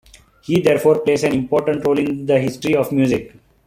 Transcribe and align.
He 0.41 0.59
therefore 0.59 1.01
plays 1.01 1.23
an 1.25 1.31
important 1.33 1.85
role 1.85 1.99
in 1.99 2.25
the 2.25 2.39
history 2.39 2.75
of 2.75 2.91
music. 2.91 3.35